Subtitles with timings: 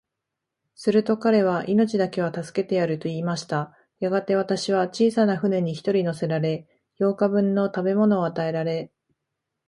[0.73, 3.77] すると彼は、命だけは助けてやる、と言いました。
[3.99, 8.91] やがて、私は小さな舟に一人乗せられ、八日分の食物を与えられ、